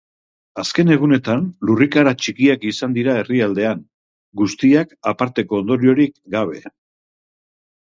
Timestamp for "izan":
2.71-2.97